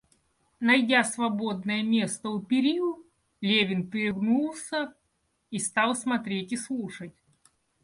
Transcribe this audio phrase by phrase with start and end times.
[0.59, 3.05] Найдя свободное место у перил,
[3.39, 4.95] Левин перегнулся
[5.51, 7.13] и стал смотреть и слушать.